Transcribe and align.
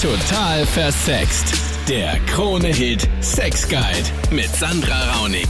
Total 0.00 0.64
versext. 0.64 1.52
Der 1.86 2.18
Krone-Hit 2.20 3.06
Sex 3.20 3.68
Guide 3.68 4.08
mit 4.30 4.48
Sandra 4.48 5.12
Raunig. 5.12 5.46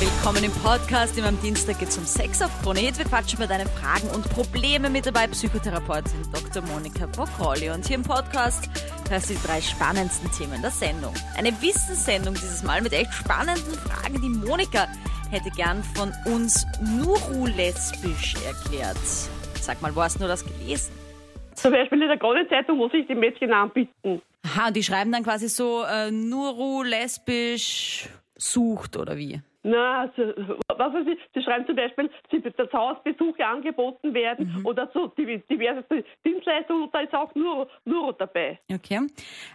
Willkommen 0.00 0.42
im 0.42 0.50
Podcast. 0.50 1.16
Immer 1.16 1.28
am 1.28 1.40
Dienstag 1.40 1.78
geht 1.78 1.90
es 1.90 1.98
um 1.98 2.04
Sex 2.04 2.42
auf 2.42 2.50
Krone 2.62 2.80
Hit. 2.80 2.98
Wir 2.98 3.04
quatschen 3.04 3.38
über 3.38 3.46
deine 3.46 3.66
Fragen 3.66 4.08
und 4.08 4.28
Probleme 4.28 4.90
mit 4.90 5.06
dabei. 5.06 5.28
Psychotherapeutin 5.28 6.20
Dr. 6.32 6.64
Monika 6.64 7.06
Bokrolli. 7.06 7.70
Und 7.70 7.86
hier 7.86 7.94
im 7.94 8.02
Podcast 8.02 8.68
hörst 9.08 9.30
du 9.30 9.34
die 9.34 9.46
drei 9.46 9.60
spannendsten 9.60 10.32
Themen 10.32 10.60
der 10.62 10.72
Sendung. 10.72 11.14
Eine 11.36 11.52
Wissenssendung 11.62 12.34
dieses 12.34 12.64
Mal 12.64 12.82
mit 12.82 12.92
echt 12.94 13.14
spannenden 13.14 13.74
Fragen, 13.74 14.20
die 14.20 14.30
Monika 14.30 14.88
hätte 15.30 15.50
gern 15.50 15.84
von 15.94 16.12
uns 16.24 16.66
Nuru-lesbisch 16.80 18.34
erklärt. 18.44 18.98
Sag 19.60 19.80
mal, 19.80 19.94
wo 19.94 20.02
hast 20.02 20.20
du 20.20 20.26
das 20.26 20.44
gelesen? 20.44 21.01
Zum 21.62 21.72
Beispiel 21.72 22.02
in 22.02 22.08
der 22.08 22.18
Krone-Zeitung 22.18 22.76
muss 22.76 22.92
ich 22.92 23.06
die 23.06 23.14
Mädchen 23.14 23.52
anbieten. 23.52 24.20
Aha, 24.44 24.68
und 24.68 24.76
die 24.76 24.82
schreiben 24.82 25.12
dann 25.12 25.22
quasi 25.22 25.48
so 25.48 25.84
äh, 25.84 26.10
Nuru 26.10 26.82
lesbisch 26.82 28.08
sucht 28.36 28.96
oder 28.96 29.16
wie? 29.16 29.40
Na, 29.64 30.00
also, 30.00 30.34
was 30.76 30.92
weiß 30.92 31.06
ich, 31.06 31.18
sie 31.32 31.40
schreiben 31.40 31.64
zum 31.66 31.76
Beispiel, 31.76 32.10
dass 32.56 32.72
Hausbesuche 32.72 33.46
angeboten 33.46 34.12
werden 34.12 34.52
Mhm. 34.56 34.66
oder 34.66 34.90
so 34.92 35.04
div- 35.16 35.40
diverse 35.48 35.84
Dienstleistungen 36.26 36.82
und 36.82 36.92
da 36.92 36.98
ist 37.02 37.14
auch 37.14 37.32
nur, 37.36 37.68
nur 37.84 38.12
dabei. 38.14 38.58
Okay. 38.74 39.06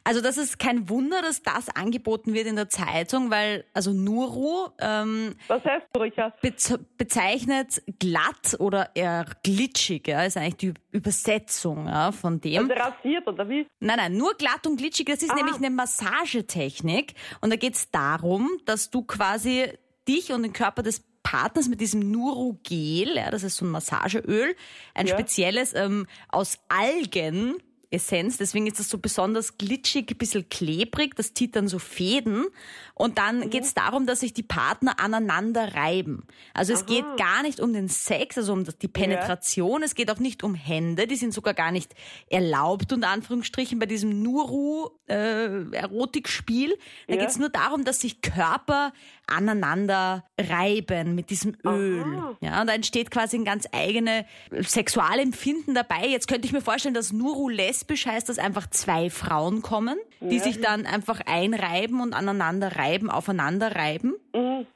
Also 0.05 0.21
das 0.21 0.38
ist 0.38 0.60
kein 0.60 0.88
Wunder, 0.88 1.21
dass 1.21 1.44
das 1.44 1.68
angeboten 1.76 2.34
wird 2.34 2.48
in 2.48 2.55
der 2.55 2.70
Zeitung, 2.70 3.30
weil 3.32 3.66
also 3.74 3.91
Nuru 3.91 4.70
ähm, 4.80 5.35
Was 5.49 5.66
heißt 5.66 5.88
durchaus? 5.91 6.32
bez 6.41 6.80
bezeichnet 6.98 7.82
glatt 7.99 8.55
oder 8.60 8.91
eher 8.96 9.26
glitschig, 9.44 10.08
ja, 10.08 10.24
ist 10.24 10.38
eigentlich 10.38 10.55
die 10.55 10.74
Übersetzung 10.98 11.88
ja, 11.88 12.12
von 12.12 12.40
dem. 12.42 12.70
Also 12.70 12.74
rasiert 12.74 13.28
oder 13.28 13.48
wie? 13.50 13.66
Nein, 13.80 13.98
nein, 13.98 14.18
nur 14.18 14.34
glatt 14.36 14.66
und 14.68 14.78
glitschig, 14.78 15.05
das 15.08 15.22
ist 15.22 15.32
Ah. 15.32 15.36
nämlich 15.36 15.55
eine 15.55 15.70
Massagetechnik 15.70 17.14
und 17.42 17.50
da 17.52 17.55
geht 17.55 17.76
es 17.76 17.90
darum, 17.91 18.49
dass 18.66 18.90
du 18.90 19.04
quasi 19.04 19.71
dich 20.08 20.32
und 20.32 20.44
den 20.44 20.54
Körper 20.54 20.84
des 20.84 21.04
Partners 21.24 21.68
mit 21.68 21.82
diesem 21.82 22.10
Nuru-Gel, 22.12 23.16
ja, 23.18 23.30
das 23.32 23.44
ist 23.44 23.58
so 23.58 23.66
ein 23.66 23.71
Massageöl, 23.71 24.55
ein 24.94 25.08
Ja. 25.08 25.13
spezielles 25.13 25.74
ähm, 25.74 26.08
aus 26.30 26.58
Algen. 26.70 27.55
Essenz, 27.90 28.38
deswegen 28.38 28.68
ist 28.68 28.80
das 28.80 28.90
so 28.90 28.98
besonders 28.98 29.57
glitschig, 29.57 30.12
ein 30.12 30.18
bisschen 30.18 30.49
klebrig, 30.49 31.16
das 31.16 31.34
zieht 31.34 31.55
dann 31.55 31.68
so 31.68 31.80
Fäden 31.80 32.46
und 32.93 33.18
dann 33.18 33.40
Mhm. 33.40 33.49
geht 33.49 33.63
es 33.63 33.74
darum, 33.74 34.05
dass 34.05 34.20
sich 34.21 34.34
die 34.34 34.43
Partner 34.43 34.99
aneinander 34.99 35.74
reiben. 35.76 36.24
Also 36.54 36.74
es 36.74 36.85
geht 36.85 37.05
gar 37.18 37.41
nicht 37.43 37.60
um 37.60 37.74
den 37.74 37.88
Sex, 37.88 38.38
also 38.38 38.54
um 38.54 38.63
die 38.65 38.88
Penetration, 38.88 39.84
es 39.84 39.96
geht 39.96 40.12
auch 40.12 40.20
nicht 40.20 40.43
um 40.43 40.54
Hände, 40.55 41.08
die 41.08 41.15
sind 41.15 41.34
sogar 41.34 41.54
gar 41.54 41.71
nicht 41.71 41.93
erlaubt, 42.30 42.91
unter 42.91 43.10
Anführungsstrichen, 43.10 43.80
bei 43.80 43.85
diesem 43.85 44.21
Nuru-Erotikspiel. 44.21 46.77
da 47.08 47.13
Ja. 47.13 47.20
geht 47.21 47.30
es 47.30 47.38
nur 47.38 47.49
darum, 47.49 47.85
dass 47.85 48.02
sich 48.02 48.21
Körper 48.21 48.91
aneinander 49.27 50.26
reiben 50.40 51.15
mit 51.15 51.30
diesem 51.30 51.55
Öl. 51.65 52.21
Ja, 52.41 52.62
und 52.62 52.68
da 52.68 52.74
entsteht 52.74 53.12
quasi 53.12 53.38
ein 53.38 53.46
ganz 53.46 53.68
eigene 53.71 54.26
Sexualempfinden 54.62 55.74
dabei. 55.76 56.08
Jetzt 56.08 56.27
könnte 56.27 56.48
ich 56.48 56.54
mir 56.54 56.62
vorstellen, 56.62 56.93
dass 56.93 57.12
Nuru 57.12 57.49
lesbisch 57.78 58.08
heißt, 58.08 58.28
dass 58.28 58.40
einfach 58.40 58.68
zwei 58.70 59.10
Frauen 59.10 59.62
kommen, 59.62 59.98
die 60.20 60.40
sich 60.40 60.60
dann 60.62 60.86
einfach 60.88 61.22
einreiben 61.26 62.02
und 62.02 62.14
aneinander 62.14 62.76
reiben, 62.76 63.12
aufeinander 63.12 63.76
reiben. 63.76 64.16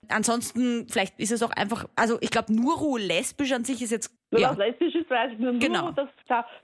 Ansonsten, 0.07 0.87
vielleicht 0.87 1.19
ist 1.19 1.31
es 1.31 1.41
auch 1.41 1.49
einfach, 1.49 1.85
also 1.95 2.17
ich 2.21 2.29
glaube, 2.29 2.53
Nuru 2.53 2.97
lesbisch 2.97 3.51
an 3.53 3.65
sich 3.65 3.81
ist 3.81 3.89
jetzt, 3.91 4.11
Ja, 4.39 4.51
was 4.51 4.57
lesbisch 4.57 4.95
ist, 4.95 5.09
weiß 5.09 5.33
ich 5.33 5.39
nur. 5.39 5.53
Genau. 5.53 5.81
Nur, 5.83 5.91
das, 5.93 6.07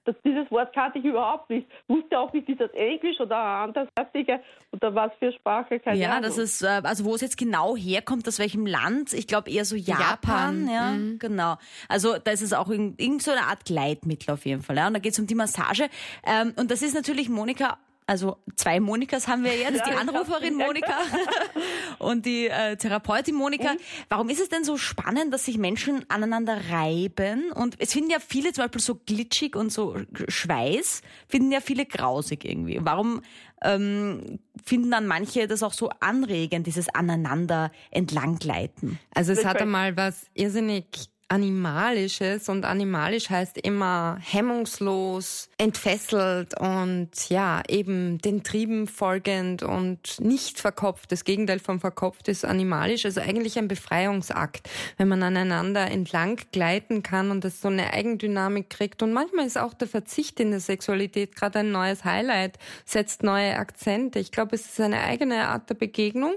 das, 0.06 0.16
dieses 0.23 0.50
Wort 0.52 0.73
kannte 0.73 1.00
ich 1.00 1.06
überhaupt 1.06 1.50
nicht. 1.50 1.68
Wusste 1.88 2.18
auch 2.18 2.32
nicht, 2.32 2.48
ist 2.48 2.62
das 2.62 2.72
Englisch 2.72 3.20
oder 3.20 3.38
andersartige 3.38 4.40
oder 4.72 4.96
was 4.96 5.12
für 5.20 5.32
Sprache, 5.34 5.80
keine 5.80 6.00
Ja, 6.00 6.12
Ahnung. 6.12 6.24
das 6.24 6.38
ist, 6.38 6.62
äh, 6.62 6.82
also 6.84 7.04
wo 7.04 7.16
es 7.16 7.22
jetzt 7.22 7.38
genau 7.38 7.76
herkommt, 7.76 8.28
aus 8.28 8.40
welchem 8.40 8.66
Land, 8.66 9.14
ich 9.14 9.28
glaube 9.28 9.52
eher 9.52 9.66
so 9.66 9.76
Japan, 9.76 10.68
Japan, 10.68 10.69
ja, 10.69 10.96
genau. 11.19 11.56
Also 11.90 12.16
da 12.24 12.31
ist 12.31 12.41
es 12.41 12.53
auch 12.53 12.69
in, 12.69 12.96
irgend 12.97 13.22
so 13.22 13.31
eine 13.31 13.41
Art 13.44 13.66
Gleitmittel 13.66 14.34
auf 14.34 14.46
jeden 14.46 14.62
Fall, 14.62 14.78
ja. 14.78 14.88
Und 14.88 14.94
da 14.94 15.00
geht 15.00 15.12
es 15.14 15.20
um 15.20 15.28
die 15.28 15.36
Massage. 15.36 15.90
Ähm, 16.25 16.53
und 16.58 16.72
das 16.72 16.81
ist 16.81 16.96
natürlich 16.96 17.28
Monika, 17.30 17.78
also 18.07 18.38
zwei 18.56 18.79
Monikas 18.79 19.28
haben 19.28 19.44
wir 19.44 19.56
jetzt, 19.56 19.79
Ja, 19.79 19.90
die 19.90 19.95
Anruferin 19.95 20.56
Monika 20.56 20.95
und 22.00 22.25
die 22.25 22.47
äh, 22.47 22.78
Therapeutin 22.78 23.35
Monika. 23.35 23.73
Mhm. 23.73 23.79
Warum 24.07 24.29
ist 24.29 24.40
es 24.40 24.47
denn 24.47 24.63
so 24.63 24.78
spannend, 24.78 25.34
dass 25.34 25.44
sich 25.44 25.57
Menschen 25.57 26.06
aneinander 26.07 26.57
reiben? 26.69 27.51
Und 27.51 27.75
es 27.79 27.91
finden 27.91 28.09
ja 28.09 28.19
viele 28.25 28.53
zum 28.53 28.63
Beispiel 28.63 28.81
so 28.81 28.96
glitschig 28.96 29.57
und 29.57 29.73
so 29.73 29.97
Schweiß, 30.29 31.01
finden 31.28 31.51
ja 31.51 31.59
viele 31.59 31.85
grausig 31.85 32.46
irgendwie. 32.46 32.79
Warum 32.81 33.22
ähm, 33.62 34.40
finden 34.63 34.90
dann 34.90 35.06
manche 35.06 35.47
das 35.47 35.62
auch 35.62 35.73
so 35.73 35.90
anregend, 36.00 36.66
dieses 36.66 36.88
Aneinander 36.88 37.72
entlanggleiten? 37.91 39.00
Also 39.13 39.34
es 39.34 39.44
hat 39.44 39.62
einmal 39.62 39.97
was 39.97 40.28
irrsinnig 40.34 41.09
Animalisches 41.30 42.48
und 42.48 42.64
animalisch 42.64 43.30
heißt 43.30 43.58
immer 43.58 44.18
hemmungslos, 44.22 45.50
entfesselt 45.58 46.58
und 46.60 47.10
ja, 47.30 47.62
eben 47.68 48.20
den 48.20 48.44
Trieben 48.44 48.88
folgend 48.88 49.62
und 49.62 50.20
nicht 50.22 50.60
verkopft. 50.60 51.12
Das 51.12 51.26
Gegenteil 51.26 51.60
von 51.60 51.82
verkopft 51.82 52.30
ist 52.30 52.46
animalisch, 52.46 53.06
also 53.06 53.20
eigentlich 53.20 53.58
ein 53.58 53.68
Befreiungsakt, 53.68 54.70
wenn 54.98 55.10
man 55.10 55.22
aneinander 55.22 55.92
entlang 55.92 56.40
gleiten 56.52 57.04
kann 57.04 57.32
und 57.32 57.44
das 57.44 57.59
so 57.59 57.68
eine 57.68 57.92
Eigendynamik 57.92 58.70
kriegt. 58.70 59.04
Und 59.04 59.12
manchmal 59.12 59.48
ist 59.48 59.58
auch 59.58 59.74
der 59.74 59.88
Verzicht 59.90 60.40
in 60.40 60.52
der 60.52 60.62
Sexualität 60.62 61.36
gerade 61.36 61.59
ein 61.59 61.72
neues 61.72 62.06
Highlight, 62.06 62.58
setzt 62.86 63.24
neue 63.24 63.58
Akzente. 63.58 64.20
Ich 64.20 64.32
glaube, 64.32 64.56
es 64.56 64.66
ist 64.66 64.80
eine 64.80 65.02
eigene 65.02 65.50
Art 65.50 65.70
der 65.70 65.76
Begegnung 65.76 66.36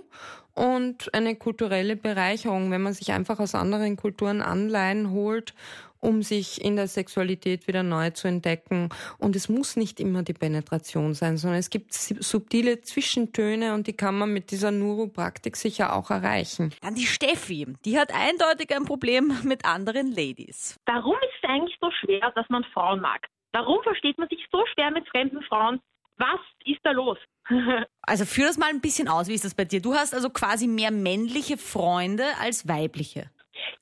und 0.54 1.12
eine 1.14 1.36
kulturelle 1.36 1.96
Bereicherung, 1.96 2.70
wenn 2.70 2.82
man 2.82 2.92
sich 2.92 3.12
einfach 3.12 3.38
aus 3.40 3.54
anderen 3.54 3.96
Kulturen 3.96 4.42
Anleihen 4.42 5.10
holt, 5.10 5.54
um 6.00 6.22
sich 6.22 6.64
in 6.64 6.76
der 6.76 6.88
Sexualität 6.88 7.68
wieder 7.68 7.82
neu 7.82 8.10
zu 8.10 8.26
entdecken. 8.28 8.88
Und 9.18 9.36
es 9.36 9.48
muss 9.48 9.76
nicht 9.76 10.00
immer 10.00 10.22
die 10.22 10.32
Penetration 10.32 11.14
sein, 11.14 11.36
sondern 11.36 11.58
es 11.58 11.70
gibt 11.70 11.92
subtile 11.92 12.80
Zwischentöne 12.80 13.74
und 13.74 13.86
die 13.86 13.92
kann 13.92 14.18
man 14.18 14.32
mit 14.32 14.50
dieser 14.50 14.70
Nuru-Praktik 14.70 15.56
sicher 15.56 15.94
auch 15.94 16.10
erreichen. 16.10 16.74
Dann 16.80 16.94
die 16.94 17.06
Steffi, 17.06 17.66
die 17.84 17.98
hat 17.98 18.12
eindeutig 18.12 18.74
ein 18.74 18.84
Problem 18.84 19.32
mit 19.44 19.64
anderen 19.64 20.10
Ladies. 20.10 20.78
Warum 20.86 21.16
ist 21.16 21.34
es 21.42 21.48
eigentlich 21.48 21.76
so 21.80 21.90
schwer, 21.90 22.32
dass 22.34 22.48
man 22.48 22.64
Frauen 22.72 23.00
mag? 23.00 23.26
Warum 23.52 23.82
versteht 23.82 24.16
man 24.16 24.28
sich 24.28 24.46
so 24.50 24.64
schwer 24.72 24.90
mit 24.90 25.08
fremden 25.08 25.42
Frauen? 25.42 25.80
Was 26.20 26.40
ist 26.64 26.80
da 26.84 26.92
los? 26.92 27.18
Also 28.02 28.24
führ 28.24 28.46
das 28.46 28.58
mal 28.58 28.70
ein 28.70 28.80
bisschen 28.80 29.08
aus, 29.08 29.28
wie 29.28 29.34
ist 29.34 29.44
das 29.44 29.54
bei 29.54 29.64
dir? 29.64 29.80
Du 29.80 29.94
hast 29.94 30.14
also 30.14 30.30
quasi 30.30 30.66
mehr 30.66 30.90
männliche 30.90 31.56
Freunde 31.56 32.24
als 32.40 32.66
weibliche. 32.66 33.30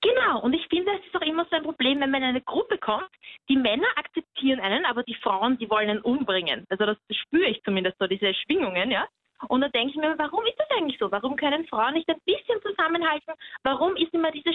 genau, 0.02 0.40
und 0.42 0.52
ich 0.52 0.66
finde, 0.68 0.92
es 0.92 1.06
ist 1.06 1.16
auch 1.16 1.26
immer 1.26 1.46
so 1.50 1.56
ein 1.56 1.62
Problem, 1.62 2.00
wenn 2.00 2.10
man 2.10 2.22
in 2.22 2.28
eine 2.28 2.42
Gruppe 2.42 2.76
kommt. 2.76 3.08
Die 3.48 3.56
Männer 3.56 3.86
akzeptieren 3.96 4.60
einen, 4.60 4.84
aber 4.84 5.02
die 5.02 5.14
Frauen, 5.14 5.56
die 5.58 5.70
wollen 5.70 5.88
einen 5.88 6.02
umbringen. 6.02 6.66
Also 6.68 6.84
das 6.84 6.98
spüre 7.10 7.48
ich 7.48 7.62
zumindest 7.62 7.96
so, 7.98 8.06
diese 8.06 8.34
Schwingungen, 8.34 8.90
ja. 8.90 9.08
Und 9.48 9.60
da 9.60 9.68
denke 9.68 9.90
ich 9.90 9.96
mir, 9.96 10.18
warum 10.18 10.44
ist 10.46 10.58
das 10.58 10.68
eigentlich 10.76 10.98
so? 10.98 11.10
Warum 11.10 11.36
können 11.36 11.66
Frauen 11.68 11.94
nicht 11.94 12.08
ein 12.08 12.20
bisschen 12.26 12.60
zusammenhalten? 12.60 13.34
Warum 13.62 13.96
ist 13.96 14.12
immer 14.12 14.32
diese 14.32 14.52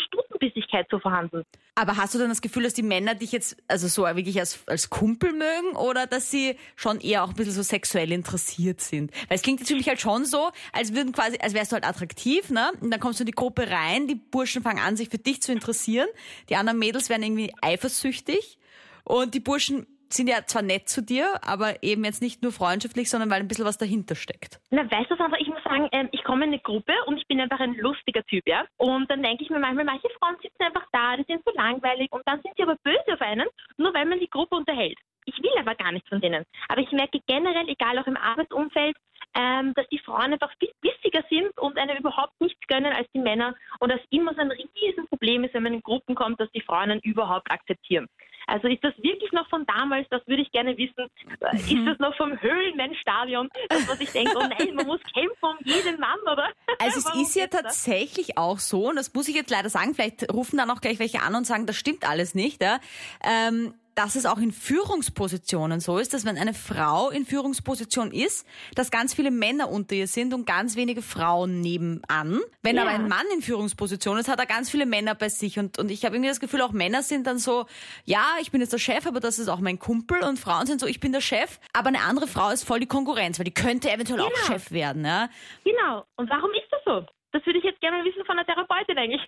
Stutenbissigkeit 0.73 0.88
so 0.89 1.00
vorhanden? 1.00 1.44
Aber 1.75 1.97
hast 1.97 2.13
du 2.13 2.19
dann 2.19 2.29
das 2.29 2.41
Gefühl, 2.41 2.63
dass 2.63 2.73
die 2.73 2.84
Männer 2.84 3.16
dich 3.16 3.31
jetzt 3.31 3.57
also 3.67 3.88
so 3.88 4.03
wirklich 4.03 4.39
als, 4.39 4.59
als 4.67 4.89
Kumpel 4.89 5.31
mögen 5.31 5.75
oder 5.75 6.06
dass 6.06 6.29
sie 6.29 6.56
schon 6.75 7.00
eher 7.00 7.23
auch 7.23 7.29
ein 7.29 7.35
bisschen 7.35 7.53
so 7.53 7.63
sexuell 7.63 8.11
interessiert 8.11 8.81
sind? 8.81 9.11
Weil 9.28 9.35
es 9.35 9.41
klingt 9.41 9.67
mich 9.67 9.88
halt 9.88 10.00
schon 10.00 10.25
so, 10.25 10.51
als 10.72 10.94
würden 10.94 11.13
quasi, 11.13 11.38
als 11.39 11.53
wärst 11.53 11.72
du 11.72 11.75
halt 11.75 11.85
attraktiv, 11.85 12.50
ne? 12.50 12.72
Und 12.79 12.91
dann 12.91 13.00
kommst 13.00 13.19
du 13.19 13.23
in 13.23 13.28
die 13.28 13.34
Gruppe 13.34 13.69
rein, 13.69 14.07
die 14.07 14.16
Burschen 14.16 14.61
fangen 14.61 14.79
an, 14.79 14.95
sich 14.95 15.09
für 15.09 15.17
dich 15.17 15.41
zu 15.41 15.51
interessieren, 15.51 16.07
die 16.50 16.56
anderen 16.56 16.79
Mädels 16.79 17.09
werden 17.09 17.23
irgendwie 17.23 17.53
eifersüchtig 17.61 18.59
und 19.03 19.34
die 19.34 19.40
Burschen 19.40 19.88
sind 20.13 20.28
ja 20.28 20.46
zwar 20.46 20.62
nett 20.62 20.90
zu 20.90 21.01
dir, 21.01 21.40
aber 21.41 21.84
eben 21.84 22.03
jetzt 22.03 22.22
nicht 22.22 22.41
nur 22.44 22.51
freundschaftlich, 22.51 23.09
sondern 23.09 23.29
weil 23.29 23.40
ein 23.40 23.47
bisschen 23.47 23.66
was 23.66 23.78
dahinter 23.78 24.16
steckt. 24.16 24.59
Na, 24.72 24.90
weißt 24.90 25.09
du, 25.09 25.16
Sandra, 25.16 25.40
ich 25.40 25.47
muss 25.47 25.64
sagen, 25.64 25.87
ähm, 25.91 26.09
ich 26.11 26.23
komme 26.23 26.46
in 26.46 26.52
eine 26.52 26.59
Gruppe 26.59 26.93
und 27.05 27.17
ich 27.17 27.28
bin 27.28 27.40
einfach 27.40 27.59
ein 27.59 27.76
lustiger 27.76 28.23
Typ, 28.23 28.43
ja. 28.47 28.66
Und 28.78 29.09
dann 29.09 29.23
denke 29.23 29.43
ich 29.43 29.49
mir 29.49 29.59
manchmal, 29.59 29.85
manche 29.85 30.09
Frauen 30.20 30.35
sitzen 30.41 30.64
einfach 30.64 30.85
da, 30.91 31.17
die 31.17 31.26
sind 31.28 31.41
so 31.46 31.52
langweilig 31.55 32.11
und 32.11 32.22
dann 32.26 32.41
sind 32.41 32.53
sie 32.55 32.64
aber 32.64 32.78
böse 32.84 33.14
auf 33.14 33.22
einen, 33.22 33.47
nur 33.78 33.93
weil 33.93 34.05
man 34.05 34.20
die 34.20 34.29
Gruppe 34.29 34.55
unterhält. 34.55 34.97
Ich 35.26 35.37
will 35.41 35.52
aber 35.58 35.76
gar 35.76 35.91
nichts 35.91 36.09
von 36.09 36.22
denen. 36.22 36.43
Aber 36.67 36.82
ich 36.82 36.91
merke 36.91 37.20
generell, 37.28 37.67
egal 37.70 37.97
auch 37.97 38.08
im 38.08 38.17
Arbeitsumfeld, 38.17 38.96
ähm, 39.35 39.73
dass 39.73 39.87
die 39.90 39.99
Frauen 39.99 40.34
einfach 40.34 40.52
viel 40.59 40.72
bissiger 40.82 41.23
sind 41.29 41.58
und 41.58 41.78
einem 41.78 41.97
überhaupt 41.97 42.40
nichts 42.40 42.59
gönnen 42.67 42.93
als 42.93 43.08
die 43.14 43.20
Männer 43.20 43.55
und 43.79 43.91
das 43.91 44.02
immer 44.09 44.34
so 44.34 44.41
ein 44.41 44.52
Riesenproblem 44.52 45.46
ist, 45.46 45.53
wenn 45.53 45.64
man 45.64 45.73
in 45.73 45.82
Gruppen 45.82 46.16
kommt, 46.16 46.40
dass 46.40 46.52
die 46.52 46.61
Frauen 46.61 46.91
einen 46.91 47.02
überhaupt 47.02 47.49
akzeptieren. 47.52 48.08
Also 48.47 48.67
ist 48.67 48.84
das 48.84 48.93
wirklich 48.97 49.31
noch 49.31 49.47
von 49.49 49.66
damals? 49.66 50.07
Das 50.09 50.25
würde 50.28 50.41
ich 50.41 50.51
gerne 50.51 50.78
wissen. 50.78 51.07
Äh, 51.40 51.57
Ist 51.57 51.87
das 51.87 51.99
noch 51.99 52.16
vom 52.16 52.40
Höhlenmensch-Stadion? 52.40 53.49
Das, 53.69 53.87
was 53.87 53.99
ich 53.99 54.11
denke, 54.11 54.34
oh 54.35 54.41
nein, 54.41 54.75
man 54.75 54.85
muss 54.87 55.01
kämpfen 55.13 55.34
um 55.41 55.57
jeden 55.63 55.99
Mann, 55.99 56.19
oder? 56.31 56.49
Also 56.79 56.99
es 56.99 57.16
ist 57.16 57.35
ja 57.35 57.47
tatsächlich 57.47 58.37
auch 58.37 58.59
so, 58.59 58.90
und 58.90 58.95
das 58.95 59.13
muss 59.13 59.28
ich 59.28 59.35
jetzt 59.35 59.49
leider 59.49 59.69
sagen, 59.69 59.93
vielleicht 59.93 60.31
rufen 60.34 60.57
dann 60.57 60.69
auch 60.69 60.81
gleich 60.81 60.99
welche 60.99 61.22
an 61.22 61.35
und 61.35 61.45
sagen, 61.45 61.66
das 61.66 61.75
stimmt 61.75 62.07
alles 62.07 62.35
nicht. 62.35 62.61
Ja? 62.61 62.79
Ähm, 63.23 63.73
dass 63.95 64.16
es 64.16 64.25
auch 64.25 64.37
in 64.40 64.51
Führungspositionen 64.51 65.79
so 65.79 65.97
ist, 65.97 66.13
dass 66.13 66.25
wenn 66.25 66.37
eine 66.37 66.53
Frau 66.53 67.09
in 67.09 67.25
Führungsposition 67.25 68.11
ist, 68.11 68.45
dass 68.75 68.91
ganz 68.91 69.13
viele 69.13 69.31
Männer 69.31 69.69
unter 69.69 69.95
ihr 69.95 70.07
sind 70.07 70.34
und 70.34 70.45
ganz 70.45 70.75
wenige 70.75 71.01
Frauen 71.01 71.61
nebenan. 71.61 72.40
Wenn 72.61 72.75
Ja. 72.75 72.84
aber 72.84 72.91
ein 72.91 73.07
Mann 73.07 73.25
in 73.35 73.41
Führungsposition 73.41 74.17
ist, 74.17 74.28
hat 74.28 74.40
er 74.40 74.45
ganz 74.45 74.69
viele 74.69 74.85
Männer 74.85 75.16
bei 75.16 75.29
sich. 75.29 75.59
Und, 75.59 75.78
und 75.79 75.91
ich 75.91 76.05
habe 76.05 76.16
irgendwie 76.16 76.29
das 76.29 76.40
Gefühl, 76.40 76.61
auch 76.61 76.72
Männer 76.72 77.03
sind 77.03 77.28
dann 77.28 77.40
so, 77.40 77.66
ja, 78.05 78.25
ich 78.41 78.51
bin 78.51 78.61
jetzt 78.61 78.73
der 78.73 78.78
Chef, 78.79 79.05
aber 79.05 79.19
das 79.19 79.40
ist 79.40 79.47
auch 79.49 79.59
mein 79.59 79.79
Kumpel. 79.79 80.23
Und 80.23 80.39
Frauen 80.39 80.66
sind 80.67 80.79
so, 80.79 80.87
ich 80.87 80.99
bin 80.99 81.11
der 81.11 81.22
Chef, 81.22 81.59
aber 81.73 81.89
eine 81.89 82.01
andere 82.01 82.28
Frau 82.28 82.49
ist 82.49 82.63
voll 82.63 82.79
die 82.79 82.87
Konkurrenz, 82.87 83.37
weil 83.39 83.46
die 83.46 83.53
könnte 83.53 83.91
eventuell 83.91 84.22
auch 84.22 84.29
Genau. 84.34 84.46
Chef 84.47 84.72
werden. 84.72 85.05
Ja? 85.05 85.29
Genau. 85.63 86.05
Und 86.16 86.29
warum 86.29 86.51
ist 86.51 86.67
das 86.72 86.81
so? 86.85 87.05
Das 87.34 87.44
würde 87.47 87.58
ich 87.58 87.66
jetzt 87.66 87.82
gerne 87.82 88.06
wissen 88.06 88.24
von 88.26 88.38
der 88.38 88.46
Therapeutin 88.46 88.96
eigentlich. 88.96 89.22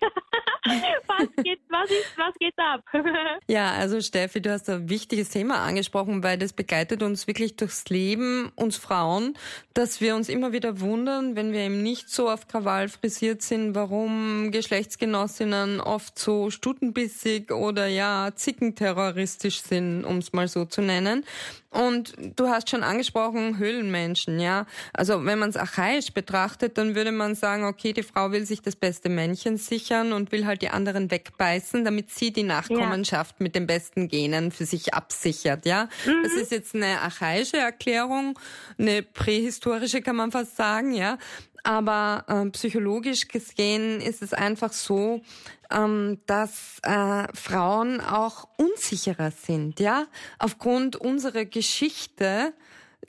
was 1.08 1.44
geht, 1.44 1.58
was 1.68 1.90
ist, 1.90 2.16
was 2.16 2.34
geht 2.38 2.54
ab? 2.56 2.80
Ja, 3.48 3.72
also 3.72 4.00
Steffi, 4.00 4.40
du 4.40 4.50
hast 4.50 4.68
ein 4.70 4.88
wichtiges 4.88 5.30
Thema 5.30 5.62
angesprochen, 5.62 6.22
weil 6.22 6.38
das 6.38 6.52
begleitet 6.52 7.02
uns 7.02 7.26
wirklich 7.26 7.56
durchs 7.56 7.88
Leben, 7.88 8.52
uns 8.54 8.76
Frauen, 8.76 9.34
dass 9.74 10.00
wir 10.00 10.14
uns 10.14 10.28
immer 10.28 10.52
wieder 10.52 10.80
wundern, 10.80 11.36
wenn 11.36 11.52
wir 11.52 11.60
eben 11.60 11.82
nicht 11.82 12.08
so 12.08 12.30
auf 12.30 12.46
Krawall 12.48 12.88
frisiert 12.88 13.42
sind, 13.42 13.74
warum 13.74 14.50
Geschlechtsgenossinnen 14.52 15.80
oft 15.80 16.18
so 16.18 16.50
stutenbissig 16.50 17.52
oder 17.52 17.86
ja 17.86 18.30
zickenterroristisch 18.34 19.60
sind, 19.60 20.04
um 20.04 20.18
es 20.18 20.32
mal 20.32 20.48
so 20.48 20.64
zu 20.64 20.80
nennen. 20.80 21.24
Und 21.76 22.14
du 22.36 22.48
hast 22.48 22.70
schon 22.70 22.82
angesprochen, 22.82 23.58
Höhlenmenschen, 23.58 24.40
ja. 24.40 24.66
Also 24.94 25.24
wenn 25.26 25.38
man 25.38 25.50
es 25.50 25.56
archaisch 25.56 26.12
betrachtet, 26.12 26.78
dann 26.78 26.94
würde 26.94 27.12
man 27.12 27.34
sagen, 27.34 27.64
okay, 27.64 27.92
die 27.92 28.02
Frau 28.02 28.32
will 28.32 28.46
sich 28.46 28.62
das 28.62 28.76
beste 28.76 29.10
Männchen 29.10 29.58
sichern 29.58 30.14
und 30.14 30.32
will 30.32 30.46
halt 30.46 30.62
die 30.62 30.70
anderen 30.70 31.10
wegbeißen, 31.10 31.84
damit 31.84 32.10
sie 32.10 32.32
die 32.32 32.44
Nachkommenschaft 32.44 33.40
mit 33.40 33.54
den 33.54 33.66
besten 33.66 34.08
Genen 34.08 34.52
für 34.52 34.64
sich 34.64 34.94
absichert, 34.94 35.66
ja. 35.66 35.88
Das 36.22 36.32
ist 36.32 36.50
jetzt 36.50 36.74
eine 36.74 37.02
archaische 37.02 37.58
Erklärung, 37.58 38.38
eine 38.78 39.02
prähistorische 39.02 40.00
kann 40.00 40.16
man 40.16 40.32
fast 40.32 40.56
sagen, 40.56 40.94
ja. 40.94 41.18
Aber 41.66 42.24
äh, 42.28 42.48
psychologisch 42.50 43.26
gesehen 43.26 44.00
ist 44.00 44.22
es 44.22 44.32
einfach 44.32 44.72
so, 44.72 45.20
ähm, 45.70 46.18
dass 46.26 46.78
äh, 46.82 47.26
Frauen 47.34 48.00
auch 48.00 48.48
unsicherer 48.56 49.30
sind, 49.30 49.80
ja, 49.80 50.06
aufgrund 50.38 50.96
unserer 50.96 51.44
Geschichte 51.44 52.52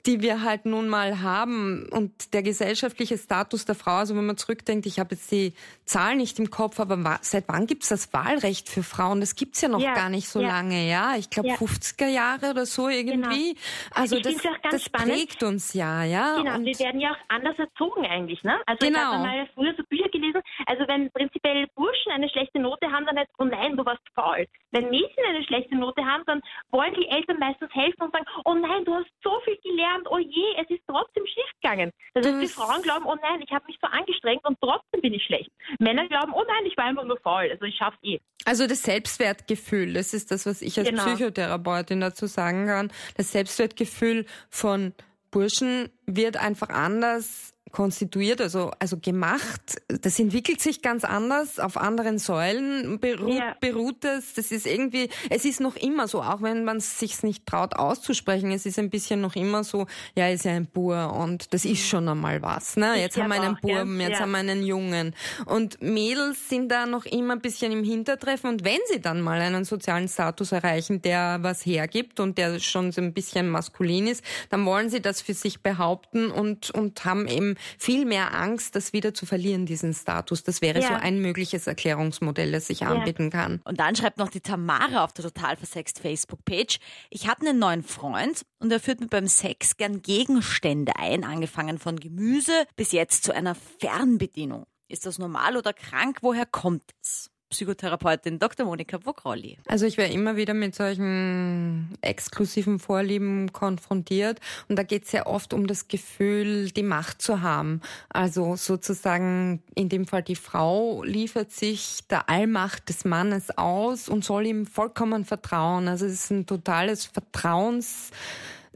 die 0.08 0.22
wir 0.22 0.42
halt 0.42 0.64
nun 0.64 0.88
mal 0.88 1.20
haben 1.20 1.86
und 1.90 2.32
der 2.32 2.42
gesellschaftliche 2.42 3.18
Status 3.18 3.66
der 3.66 3.74
Frau, 3.74 3.96
also 3.96 4.16
wenn 4.16 4.24
man 4.24 4.38
zurückdenkt, 4.38 4.86
ich 4.86 4.98
habe 4.98 5.14
jetzt 5.14 5.30
die 5.30 5.52
Zahl 5.84 6.16
nicht 6.16 6.38
im 6.38 6.50
Kopf, 6.50 6.80
aber 6.80 7.18
seit 7.20 7.44
wann 7.48 7.66
gibt's 7.66 7.88
das 7.90 8.10
Wahlrecht 8.14 8.70
für 8.70 8.82
Frauen? 8.82 9.20
Das 9.20 9.36
gibt's 9.36 9.60
ja 9.60 9.68
noch 9.68 9.80
Ja, 9.80 9.92
gar 9.94 10.08
nicht 10.08 10.26
so 10.28 10.40
ja. 10.40 10.48
lange, 10.48 10.88
ja. 10.88 11.16
Ich 11.18 11.28
glaube 11.28 11.48
Ja. 11.50 11.54
50er 11.56 12.08
Jahre 12.08 12.50
oder 12.50 12.64
so 12.64 12.88
irgendwie. 12.88 13.54
Also 13.94 14.16
Ich 14.16 14.22
das, 14.22 14.36
das 14.70 14.84
spannend. 14.84 15.12
prägt 15.12 15.42
uns 15.42 15.74
ja, 15.74 16.02
ja. 16.04 16.36
Genau, 16.36 16.54
und 16.56 16.64
wir 16.64 16.78
werden 16.78 17.00
ja 17.00 17.12
auch 17.12 17.18
anders 17.28 17.58
erzogen 17.58 18.06
eigentlich, 18.06 18.42
ne? 18.42 18.58
Also 18.66 18.86
ich 18.86 18.92
Genau. 18.92 19.12
habe 19.12 19.22
mal 19.22 19.48
früher 19.54 19.74
so 19.76 19.82
Bücher 19.90 20.08
gelesen, 20.08 20.40
also 20.66 20.84
wenn 20.88 21.10
prinzipiell 21.10 21.66
Burschen 21.74 22.12
eine 22.12 22.30
schlechte 22.30 22.58
Note 22.60 22.90
haben, 22.90 23.04
dann 23.04 23.18
heißt 23.18 23.30
oh 23.38 23.44
nein, 23.44 23.76
du 23.76 23.84
warst 23.84 24.00
faul. 24.14 24.46
Wenn 24.70 24.88
Mädchen 24.88 25.24
eine 25.28 25.44
schlechte 25.44 25.76
Note 25.76 26.02
haben, 26.04 26.22
dann 26.26 26.40
wollen 26.70 26.94
die 26.94 27.08
Eltern 27.08 27.38
meistens 27.38 27.70
helfen 27.74 28.02
und 28.02 28.12
sagen, 28.12 28.24
oh 28.46 28.54
nein, 28.54 28.84
du 28.86 28.94
hast 28.94 29.08
so 29.22 29.38
viel 29.44 29.56
gelernt, 29.62 29.97
oh 30.10 30.18
je, 30.18 30.54
es 30.62 30.70
ist 30.70 30.82
trotzdem 30.86 31.24
schief 31.26 31.50
gegangen. 31.60 31.90
Das 32.14 32.26
heißt, 32.26 32.42
die 32.42 32.48
Frauen 32.48 32.82
glauben, 32.82 33.04
oh 33.06 33.16
nein, 33.20 33.42
ich 33.44 33.50
habe 33.52 33.64
mich 33.66 33.78
so 33.80 33.88
angestrengt 33.88 34.44
und 34.44 34.56
trotzdem 34.60 35.00
bin 35.00 35.14
ich 35.14 35.24
schlecht. 35.24 35.50
Männer 35.78 36.06
glauben, 36.08 36.32
oh 36.34 36.44
nein, 36.46 36.66
ich 36.66 36.76
war 36.76 36.84
einfach 36.84 37.04
nur 37.04 37.18
faul, 37.20 37.48
also 37.50 37.64
ich 37.64 37.76
schaff's 37.76 37.98
eh. 38.02 38.20
Also 38.44 38.66
das 38.66 38.82
Selbstwertgefühl, 38.82 39.94
das 39.94 40.14
ist 40.14 40.30
das, 40.30 40.46
was 40.46 40.62
ich 40.62 40.78
als 40.78 40.88
Genau. 40.88 41.04
Psychotherapeutin 41.04 42.00
dazu 42.00 42.26
sagen 42.26 42.66
kann. 42.66 42.92
Das 43.16 43.32
Selbstwertgefühl 43.32 44.26
von 44.48 44.94
Burschen 45.30 45.90
wird 46.06 46.36
einfach 46.36 46.70
anders 46.70 47.54
konstituiert, 47.72 48.40
also, 48.40 48.70
also 48.78 48.96
gemacht. 48.98 49.60
Das 50.02 50.18
entwickelt 50.18 50.60
sich 50.60 50.82
ganz 50.82 51.04
anders, 51.04 51.58
auf 51.58 51.76
anderen 51.76 52.18
Säulen 52.18 52.98
beru 53.00 53.28
Ja. 53.30 53.54
beruht 53.60 54.04
es. 54.04 54.34
Das 54.34 54.50
ist 54.50 54.66
irgendwie, 54.66 55.08
es 55.30 55.44
ist 55.44 55.60
noch 55.60 55.76
immer 55.76 56.08
so, 56.08 56.22
auch 56.22 56.42
wenn 56.42 56.64
man 56.64 56.78
es 56.78 56.98
sich 56.98 57.22
nicht 57.22 57.46
traut 57.46 57.74
auszusprechen, 57.76 58.50
es 58.52 58.66
ist 58.66 58.78
ein 58.78 58.90
bisschen 58.90 59.20
noch 59.20 59.36
immer 59.36 59.64
so, 59.64 59.86
ja, 60.16 60.28
ist 60.28 60.44
ja 60.44 60.52
ein 60.52 60.66
Bur 60.66 61.12
und 61.14 61.52
das 61.54 61.64
ist 61.64 61.86
schon 61.86 62.08
einmal 62.08 62.42
was. 62.42 62.76
Ne? 62.76 62.94
Ich 62.96 63.02
Jetzt 63.02 63.16
haben 63.18 63.28
wir 63.28 63.40
einen 63.40 63.56
auch, 63.56 63.60
gell? 63.60 63.78
Buben, 63.84 64.00
jetzt 64.00 64.12
Ja. 64.12 64.20
haben 64.20 64.30
wir 64.32 64.38
einen 64.38 64.62
Jungen. 64.64 65.14
Und 65.46 65.80
Mädels 65.82 66.48
sind 66.48 66.68
da 66.70 66.86
noch 66.86 67.04
immer 67.06 67.34
ein 67.34 67.40
bisschen 67.40 67.72
im 67.72 67.84
Hintertreffen. 67.84 68.50
Und 68.50 68.64
wenn 68.64 68.78
sie 68.90 69.00
dann 69.00 69.20
mal 69.20 69.40
einen 69.40 69.64
sozialen 69.64 70.08
Status 70.08 70.52
erreichen, 70.52 71.02
der 71.02 71.38
was 71.42 71.64
hergibt 71.64 72.20
und 72.20 72.38
der 72.38 72.58
schon 72.60 72.92
so 72.92 73.00
ein 73.00 73.12
bisschen 73.12 73.48
maskulin 73.48 74.06
ist, 74.06 74.24
dann 74.50 74.64
wollen 74.66 74.90
sie 74.90 75.00
das 75.00 75.20
für 75.20 75.34
sich 75.34 75.62
behaupten 75.62 76.30
und, 76.30 76.70
und 76.70 77.04
haben 77.04 77.26
eben 77.28 77.56
viel 77.78 78.04
mehr 78.04 78.34
Angst, 78.34 78.74
das 78.74 78.92
wieder 78.92 79.14
zu 79.14 79.26
verlieren, 79.26 79.66
diesen 79.66 79.94
Status. 79.94 80.42
Das 80.42 80.60
wäre 80.62 80.80
Ja. 80.80 80.88
so 80.88 80.94
ein 80.94 81.20
mögliches 81.20 81.66
Erklärungsmodell, 81.66 82.52
das 82.52 82.66
sich 82.66 82.84
anbieten 82.84 83.30
kann. 83.30 83.60
Und 83.64 83.80
dann 83.80 83.96
schreibt 83.96 84.18
noch 84.18 84.28
die 84.28 84.40
Tamara 84.40 85.04
auf 85.04 85.12
der 85.12 85.24
total 85.24 85.56
versext 85.56 85.98
Facebook-Page, 85.98 86.78
ich 87.10 87.28
habe 87.28 87.46
einen 87.46 87.58
neuen 87.58 87.82
Freund 87.82 88.42
und 88.58 88.70
er 88.72 88.80
führt 88.80 89.00
mir 89.00 89.08
beim 89.08 89.26
Sex 89.28 89.76
gern 89.76 90.02
Gegenstände 90.02 90.96
ein, 90.96 91.24
angefangen 91.24 91.78
von 91.78 91.98
Gemüse 92.00 92.66
bis 92.76 92.92
jetzt 92.92 93.24
zu 93.24 93.34
einer 93.34 93.54
Fernbedienung. 93.54 94.66
Ist 94.88 95.04
das 95.06 95.18
normal 95.18 95.56
oder 95.56 95.72
krank? 95.72 96.18
Woher 96.22 96.46
kommt 96.46 96.82
es? 97.02 97.30
Psychotherapeutin 97.50 98.38
Dr. 98.38 98.66
Monika 98.66 98.98
Vogrolli. 99.04 99.58
Also 99.66 99.86
ich 99.86 99.96
wäre 99.96 100.12
immer 100.12 100.36
wieder 100.36 100.54
mit 100.54 100.74
solchen 100.74 101.96
exklusiven 102.02 102.78
Vorlieben 102.78 103.52
konfrontiert 103.52 104.40
und 104.68 104.76
da 104.76 104.82
geht 104.82 105.04
es 105.04 105.10
sehr 105.10 105.26
oft 105.26 105.54
um 105.54 105.66
das 105.66 105.88
Gefühl, 105.88 106.70
die 106.70 106.82
Macht 106.82 107.22
zu 107.22 107.40
haben. 107.40 107.80
Also 108.10 108.56
sozusagen 108.56 109.62
in 109.74 109.88
dem 109.88 110.06
Fall 110.06 110.22
die 110.22 110.36
Frau 110.36 111.02
liefert 111.04 111.50
sich 111.50 112.06
der 112.08 112.28
Allmacht 112.28 112.88
des 112.88 113.04
Mannes 113.04 113.56
aus 113.56 114.08
und 114.08 114.24
soll 114.24 114.46
ihm 114.46 114.66
vollkommen 114.66 115.24
vertrauen. 115.24 115.88
Also 115.88 116.06
es 116.06 116.12
ist 116.12 116.30
ein 116.30 116.46
totales 116.46 117.06
Vertrauens 117.06 118.10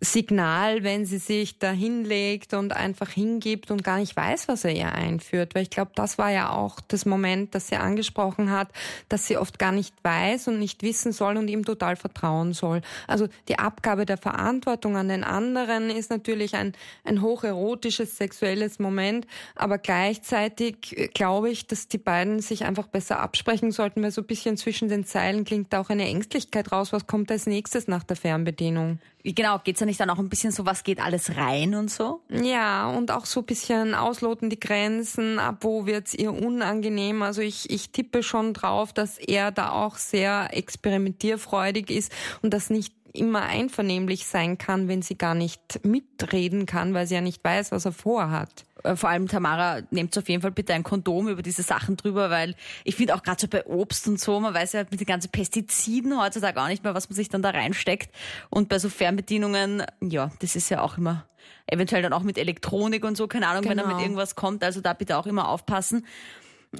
Signal, 0.04 0.82
wenn 0.82 1.06
sie 1.06 1.18
sich 1.18 1.60
da 1.60 1.70
hinlegt 1.70 2.54
und 2.54 2.72
einfach 2.72 3.08
hingibt 3.08 3.70
und 3.70 3.84
gar 3.84 3.98
nicht 3.98 4.16
weiß, 4.16 4.48
was 4.48 4.64
er 4.64 4.72
ihr 4.72 4.92
einführt. 4.92 5.54
Weil 5.54 5.62
ich 5.62 5.70
glaube, 5.70 5.92
das 5.94 6.18
war 6.18 6.30
ja 6.30 6.50
auch 6.50 6.80
das 6.88 7.06
Moment, 7.06 7.54
das 7.54 7.68
sie 7.68 7.76
angesprochen 7.76 8.50
hat, 8.50 8.68
dass 9.08 9.28
sie 9.28 9.36
oft 9.36 9.60
gar 9.60 9.70
nicht 9.70 9.94
weiß 10.02 10.48
und 10.48 10.58
nicht 10.58 10.82
wissen 10.82 11.12
soll 11.12 11.36
und 11.36 11.46
ihm 11.46 11.64
total 11.64 11.94
vertrauen 11.94 12.52
soll. 12.52 12.82
Also 13.06 13.28
die 13.46 13.60
Abgabe 13.60 14.04
der 14.04 14.16
Verantwortung 14.16 14.96
an 14.96 15.08
den 15.08 15.22
anderen 15.22 15.88
ist 15.88 16.10
natürlich 16.10 16.56
ein, 16.56 16.72
ein 17.04 17.22
hocherotisches 17.22 18.16
sexuelles 18.16 18.80
Moment, 18.80 19.28
aber 19.54 19.78
gleichzeitig 19.78 20.98
äh, 20.98 21.06
glaube 21.06 21.50
ich, 21.50 21.68
dass 21.68 21.86
die 21.86 21.98
beiden 21.98 22.40
sich 22.40 22.64
einfach 22.64 22.88
besser 22.88 23.20
absprechen 23.20 23.70
sollten, 23.70 24.02
weil 24.02 24.10
so 24.10 24.22
ein 24.22 24.26
bisschen 24.26 24.56
zwischen 24.56 24.88
den 24.88 25.04
Zeilen 25.04 25.44
klingt 25.44 25.72
da 25.72 25.80
auch 25.80 25.90
eine 25.90 26.06
Ängstlichkeit 26.06 26.72
raus. 26.72 26.92
Was 26.92 27.06
kommt 27.06 27.30
als 27.30 27.46
nächstes 27.46 27.86
nach 27.86 28.02
der 28.02 28.16
Fernbedienung? 28.16 28.98
Genau, 29.24 29.60
geht's 29.62 29.78
ja 29.78 29.86
nicht 29.92 30.00
dann 30.00 30.08
auch 30.08 30.18
ein 30.18 30.30
bisschen 30.30 30.52
so, 30.52 30.64
was 30.64 30.84
geht 30.84 31.00
alles 31.00 31.36
rein 31.36 31.74
und 31.74 31.90
so? 31.90 32.22
Ja, 32.30 32.88
und 32.88 33.10
auch 33.10 33.26
so 33.26 33.40
ein 33.40 33.46
bisschen 33.46 33.94
ausloten 33.94 34.48
die 34.48 34.58
Grenzen, 34.58 35.38
ab 35.38 35.58
wo 35.60 35.84
wird's 35.84 36.14
ihr 36.14 36.32
unangenehm. 36.32 37.20
Also 37.20 37.42
ich, 37.42 37.68
ich 37.68 37.90
tippe 37.90 38.22
schon 38.22 38.54
drauf, 38.54 38.94
dass 38.94 39.18
er 39.18 39.50
da 39.50 39.72
auch 39.72 39.96
sehr 39.96 40.48
experimentierfreudig 40.56 41.90
ist 41.90 42.10
und 42.40 42.54
das 42.54 42.70
nicht 42.70 42.94
immer 43.12 43.42
einvernehmlich 43.42 44.26
sein 44.26 44.56
kann, 44.56 44.88
wenn 44.88 45.02
sie 45.02 45.18
gar 45.18 45.34
nicht 45.34 45.84
mitreden 45.84 46.64
kann, 46.64 46.94
weil 46.94 47.06
sie 47.06 47.16
ja 47.16 47.20
nicht 47.20 47.44
weiß, 47.44 47.70
was 47.70 47.84
er 47.84 47.92
vorhat. 47.92 48.64
Äh, 48.82 48.96
Vor 48.96 49.10
allem 49.10 49.28
Tamara, 49.28 49.80
nehmt 49.90 50.16
auf 50.16 50.28
jeden 50.28 50.42
Fall 50.42 50.50
bitte 50.50 50.74
ein 50.74 50.82
Kondom 50.82 51.28
über 51.28 51.42
diese 51.42 51.62
Sachen 51.62 51.96
drüber, 51.96 52.30
weil 52.30 52.54
ich 52.84 52.96
finde 52.96 53.14
auch 53.14 53.22
gerade 53.22 53.40
so 53.40 53.48
bei 53.48 53.64
Obst 53.66 54.08
und 54.08 54.20
so, 54.20 54.40
man 54.40 54.54
weiß 54.54 54.72
ja 54.72 54.84
mit 54.90 55.00
den 55.00 55.06
ganzen 55.06 55.30
Pestiziden 55.30 56.20
heutzutage 56.20 56.60
auch 56.60 56.68
nicht 56.68 56.84
mehr, 56.84 56.94
was 56.94 57.08
man 57.08 57.16
sich 57.16 57.28
dann 57.28 57.42
da 57.42 57.50
reinsteckt. 57.50 58.14
Und 58.50 58.68
bei 58.68 58.78
so 58.78 58.88
Fernbedienungen, 58.88 59.84
ja, 60.00 60.30
das 60.40 60.56
ist 60.56 60.68
ja 60.68 60.82
auch 60.82 60.98
immer 60.98 61.24
eventuell 61.66 62.02
dann 62.02 62.12
auch 62.12 62.22
mit 62.22 62.38
Elektronik 62.38 63.04
und 63.04 63.16
so, 63.16 63.26
keine 63.28 63.46
Ahnung, 63.48 63.64
wenn 63.64 63.76
da 63.78 63.84
Genau. 63.84 63.94
mit 63.96 64.04
irgendwas 64.04 64.34
kommt. 64.34 64.62
Also 64.64 64.80
da 64.80 64.92
bitte 64.92 65.16
auch 65.16 65.26
immer 65.26 65.48
aufpassen. 65.48 66.06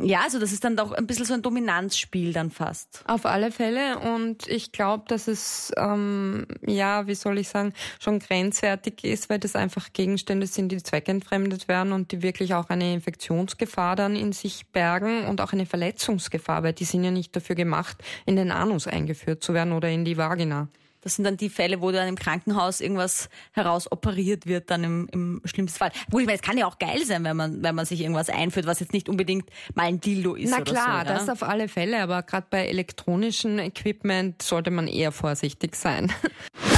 Ja, 0.01 0.21
also 0.23 0.39
das 0.39 0.53
ist 0.53 0.65
dann 0.65 0.75
doch 0.75 0.93
ein 0.93 1.07
bisschen 1.07 1.27
so 1.27 1.35
ein 1.35 1.43
Dominanzspiel 1.43 2.33
dann 2.33 2.51
fast. 2.51 3.05
Auf 3.07 3.27
alle 3.27 3.51
Fälle 3.53 3.99
und 3.99 4.49
ich 4.49 4.73
glaube, 4.73 5.05
dass 5.07 5.29
es, 5.29 5.71
ähm, 5.77 6.47
ja, 6.67 7.07
wie 7.07 7.15
soll 7.15 7.39
ich 7.39 7.49
sagen, 7.51 7.75
schon 8.01 8.19
grenzwertig 8.19 9.05
ist, 9.05 9.29
weil 9.29 9.39
das 9.39 9.55
einfach 9.55 9.93
Gegenstände 9.93 10.47
sind, 10.47 10.73
die 10.73 10.83
zweckentfremdet 10.83 11.69
werden 11.69 11.93
und 11.93 12.13
die 12.13 12.23
wirklich 12.23 12.55
auch 12.55 12.71
eine 12.71 12.95
Infektionsgefahr 12.95 13.95
dann 13.95 14.17
in 14.17 14.33
sich 14.33 14.67
bergen 14.69 15.27
und 15.27 15.43
auch 15.43 15.53
eine 15.53 15.67
Verletzungsgefahr, 15.67 16.63
weil 16.63 16.73
die 16.73 16.85
sind 16.85 17.05
ja 17.05 17.11
nicht 17.11 17.37
dafür 17.37 17.55
gemacht, 17.55 18.03
in 18.25 18.37
den 18.37 18.51
Anus 18.51 18.87
eingeführt 18.87 19.45
zu 19.45 19.53
werden 19.53 19.75
oder 19.75 19.91
in 19.91 20.07
die 20.07 20.17
Vagina. 20.17 20.69
Das 21.03 21.17
sind 21.17 21.25
dann 21.25 21.37
die 21.37 21.51
Fälle, 21.51 21.81
wo 21.81 21.91
dann 21.91 22.09
im 22.09 22.17
Krankenhaus 22.17 22.81
irgendwas 22.81 23.29
herausoperiert 23.53 24.47
wird, 24.47 24.71
dann 24.71 24.85
im, 24.85 25.09
im 25.13 25.41
schlimmsten 25.45 25.79
Fall. 25.79 25.93
Wo 26.09 26.19
ich 26.19 26.27
meine, 26.27 26.37
es 26.37 26.43
kann 26.43 26.57
ja 26.57 26.67
auch 26.67 26.79
geil 26.79 27.05
sein, 27.05 27.25
wenn 27.25 27.37
man, 27.37 27.63
wenn 27.63 27.75
man 27.75 27.85
sich 27.85 28.01
irgendwas 28.01 28.31
einführt, 28.31 28.67
was 28.67 28.81
jetzt 28.81 28.93
nicht 28.93 29.09
unbedingt 29.09 29.49
mal 29.75 29.85
ein 29.85 30.01
Dildo 30.01 30.35
ist. 30.35 30.51
Na 30.51 30.57
oder 30.57 30.65
klar, 30.65 31.05
so, 31.05 31.13
ja? 31.13 31.19
das 31.19 31.29
auf 31.29 31.43
alle 31.43 31.69
Fälle, 31.69 32.03
aber 32.03 32.23
gerade 32.23 32.47
bei 32.49 32.67
elektronischem 32.67 33.59
Equipment 33.59 34.41
sollte 34.43 34.71
man 34.71 34.87
eher 34.87 35.13
vorsichtig 35.13 35.77
sein. 35.77 36.13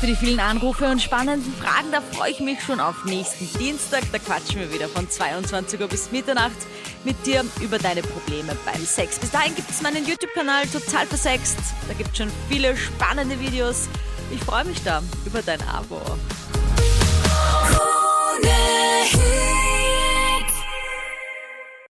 für 0.00 0.06
die 0.06 0.16
vielen 0.16 0.40
Anrufe 0.40 0.86
und 0.86 1.02
spannenden 1.02 1.52
Fragen. 1.52 1.92
Da 1.92 2.00
freue 2.00 2.30
ich 2.30 2.40
mich 2.40 2.62
schon 2.62 2.80
auf 2.80 3.04
nächsten 3.04 3.46
Dienstag. 3.58 4.02
Da 4.12 4.18
quatschen 4.18 4.60
wir 4.60 4.72
wieder 4.72 4.88
von 4.88 5.08
22 5.08 5.78
Uhr 5.78 5.88
bis 5.88 6.10
Mitternacht 6.10 6.56
mit 7.04 7.26
dir 7.26 7.44
über 7.60 7.78
deine 7.78 8.00
Probleme 8.00 8.56
beim 8.64 8.84
Sex. 8.84 9.18
Bis 9.18 9.30
dahin 9.30 9.54
gibt 9.54 9.68
es 9.68 9.82
meinen 9.82 10.06
YouTube-Kanal 10.06 10.66
Total 10.68 11.06
Versext. 11.06 11.58
Da 11.86 11.94
gibt 11.94 12.10
es 12.12 12.16
schon 12.16 12.30
viele 12.48 12.74
spannende 12.76 13.38
Videos. 13.38 13.88
Ich 14.30 14.42
freue 14.42 14.64
mich 14.64 14.82
da 14.82 15.02
über 15.26 15.42
dein 15.42 15.60
Abo. 15.68 16.00